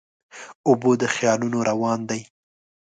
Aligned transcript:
اوبه 0.67 0.91
د 1.01 1.03
خیالونو 1.15 1.57
روان 1.69 1.99
دي. 2.09 2.21